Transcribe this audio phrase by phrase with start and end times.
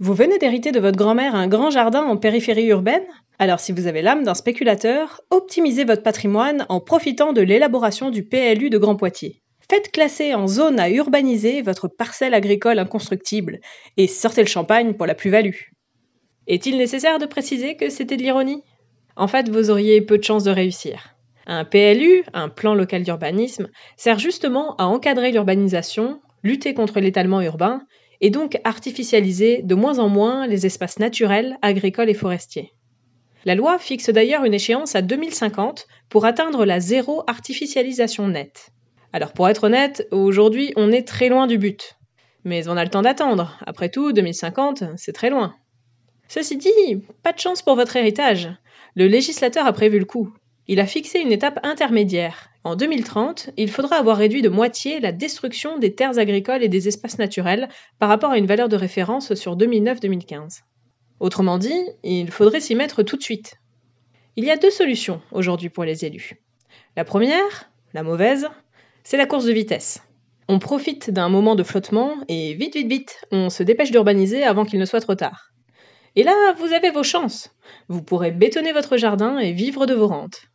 [0.00, 3.04] Vous venez d'hériter de votre grand-mère un grand jardin en périphérie urbaine?
[3.38, 8.24] Alors si vous avez l'âme d'un spéculateur, optimisez votre patrimoine en profitant de l'élaboration du
[8.24, 9.40] PLU de Grand Poitiers.
[9.70, 13.60] Faites classer en zone à urbaniser votre parcelle agricole inconstructible
[13.96, 15.60] et sortez le champagne pour la plus-value.
[16.48, 18.64] Est-il nécessaire de préciser que c'était de l'ironie?
[19.14, 21.14] En fait, vous auriez peu de chances de réussir.
[21.46, 27.82] Un PLU, un plan local d'urbanisme, sert justement à encadrer l'urbanisation, lutter contre l'étalement urbain
[28.24, 32.72] et donc artificialiser de moins en moins les espaces naturels, agricoles et forestiers.
[33.44, 38.70] La loi fixe d'ailleurs une échéance à 2050 pour atteindre la zéro artificialisation nette.
[39.12, 41.98] Alors pour être honnête, aujourd'hui on est très loin du but.
[42.44, 43.58] Mais on a le temps d'attendre.
[43.66, 45.54] Après tout, 2050, c'est très loin.
[46.28, 48.48] Ceci dit, pas de chance pour votre héritage.
[48.94, 50.32] Le législateur a prévu le coup.
[50.66, 52.48] Il a fixé une étape intermédiaire.
[52.64, 56.88] En 2030, il faudra avoir réduit de moitié la destruction des terres agricoles et des
[56.88, 57.68] espaces naturels
[57.98, 60.62] par rapport à une valeur de référence sur 2009-2015.
[61.20, 63.56] Autrement dit, il faudrait s'y mettre tout de suite.
[64.36, 66.40] Il y a deux solutions aujourd'hui pour les élus.
[66.96, 68.48] La première, la mauvaise,
[69.02, 70.02] c'est la course de vitesse.
[70.48, 74.64] On profite d'un moment de flottement et vite, vite, vite, on se dépêche d'urbaniser avant
[74.64, 75.50] qu'il ne soit trop tard.
[76.16, 77.50] Et là, vous avez vos chances.
[77.88, 80.48] Vous pourrez bétonner votre jardin et vivre de vos rentes.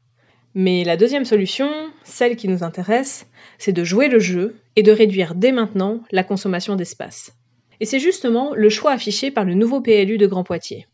[0.61, 1.69] Mais la deuxième solution,
[2.03, 3.25] celle qui nous intéresse,
[3.59, 7.31] c'est de jouer le jeu et de réduire dès maintenant la consommation d'espace.
[7.79, 10.85] Et c'est justement le choix affiché par le nouveau PLU de Grand Poitiers.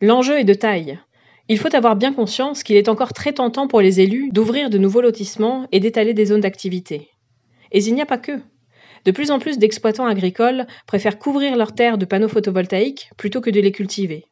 [0.00, 0.98] L'enjeu est de taille.
[1.46, 4.78] Il faut avoir bien conscience qu'il est encore très tentant pour les élus d'ouvrir de
[4.78, 7.10] nouveaux lotissements et d'étaler des zones d'activité.
[7.70, 8.40] Et il n'y a pas que.
[9.04, 13.50] De plus en plus d'exploitants agricoles préfèrent couvrir leurs terres de panneaux photovoltaïques plutôt que
[13.50, 14.24] de les cultiver.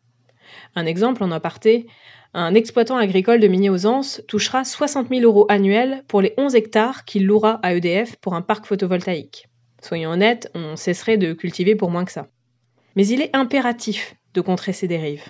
[0.74, 1.86] Un exemple en aparté,
[2.34, 6.54] un exploitant agricole de migné aux Anses touchera 60 000 euros annuels pour les 11
[6.54, 9.48] hectares qu'il louera à EDF pour un parc photovoltaïque.
[9.82, 12.28] Soyons honnêtes, on cesserait de cultiver pour moins que ça.
[12.96, 15.24] Mais il est impératif de contrer ces dérives.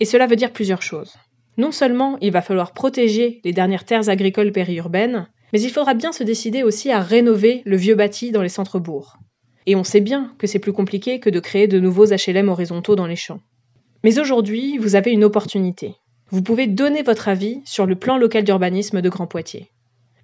[0.00, 1.14] Et cela veut dire plusieurs choses.
[1.58, 6.12] Non seulement il va falloir protéger les dernières terres agricoles périurbaines, mais il faudra bien
[6.12, 9.16] se décider aussi à rénover le vieux bâti dans les centres-bourgs.
[9.66, 12.96] Et on sait bien que c'est plus compliqué que de créer de nouveaux HLM horizontaux
[12.96, 13.40] dans les champs.
[14.02, 15.96] Mais aujourd'hui, vous avez une opportunité.
[16.30, 19.70] Vous pouvez donner votre avis sur le plan local d'urbanisme de Grand Poitiers.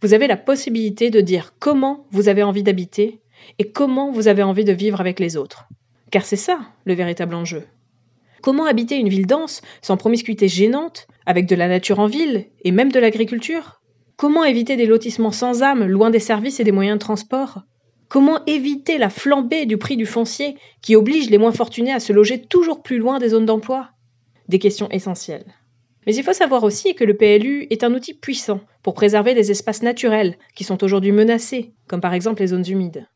[0.02, 3.22] Vous avez la possibilité de dire comment vous avez envie d'habiter
[3.58, 5.66] et comment vous avez envie de vivre avec les autres.
[6.10, 7.64] Car c'est ça le véritable enjeu.
[8.42, 12.70] Comment habiter une ville dense sans promiscuité gênante, avec de la nature en ville et
[12.70, 13.80] même de l'agriculture?
[14.16, 17.62] Comment éviter des lotissements sans âme, loin des services et des moyens de transport?
[18.08, 22.12] Comment éviter la flambée du prix du foncier qui oblige les moins fortunés à se
[22.12, 23.88] loger toujours plus loin des zones d'emploi?
[24.48, 25.46] Des questions essentielles.
[26.06, 29.50] Mais il faut savoir aussi que le PLU est un outil puissant pour préserver des
[29.50, 33.06] espaces naturels qui sont aujourd'hui menacés, comme par exemple les zones humides.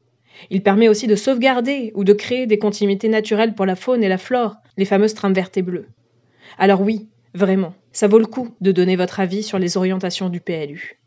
[0.50, 4.08] Il permet aussi de sauvegarder ou de créer des continuités naturelles pour la faune et
[4.08, 5.88] la flore, les fameuses trames vertes et bleues.
[6.58, 10.40] Alors oui, Vraiment, ça vaut le coup de donner votre avis sur les orientations du
[10.40, 10.98] PLU.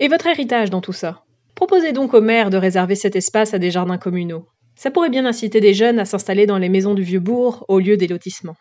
[0.00, 1.24] Et votre héritage dans tout ça?
[1.54, 4.46] Proposez donc au maire de réserver cet espace à des jardins communaux.
[4.74, 7.78] Ça pourrait bien inciter des jeunes à s'installer dans les maisons du vieux bourg au
[7.78, 8.56] lieu des lotissements.